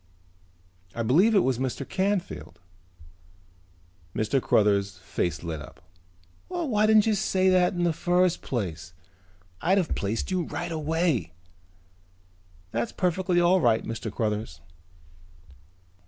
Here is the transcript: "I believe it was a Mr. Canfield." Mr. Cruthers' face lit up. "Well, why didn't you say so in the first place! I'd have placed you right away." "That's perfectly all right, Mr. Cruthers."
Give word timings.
"I 0.95 1.03
believe 1.03 1.35
it 1.35 1.43
was 1.45 1.57
a 1.59 1.59
Mr. 1.59 1.87
Canfield." 1.87 2.59
Mr. 4.15 4.41
Cruthers' 4.41 4.97
face 4.97 5.43
lit 5.43 5.61
up. 5.61 5.79
"Well, 6.49 6.67
why 6.69 6.87
didn't 6.87 7.05
you 7.05 7.13
say 7.13 7.51
so 7.51 7.67
in 7.67 7.83
the 7.83 7.93
first 7.93 8.41
place! 8.41 8.95
I'd 9.61 9.77
have 9.77 9.93
placed 9.93 10.31
you 10.31 10.45
right 10.45 10.71
away." 10.71 11.33
"That's 12.71 12.91
perfectly 12.91 13.39
all 13.39 13.61
right, 13.61 13.83
Mr. 13.85 14.11
Cruthers." 14.11 14.59